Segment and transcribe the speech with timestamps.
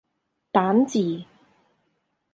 [0.51, 1.27] 蛋治